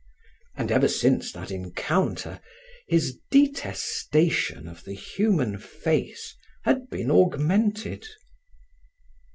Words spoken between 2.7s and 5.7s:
his detestation of the human